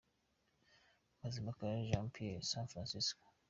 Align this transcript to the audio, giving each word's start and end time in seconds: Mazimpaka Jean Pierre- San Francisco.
Mazimpaka 1.19 1.65
Jean 1.89 2.07
Pierre- 2.09 2.41
San 2.51 2.65
Francisco. 2.71 3.25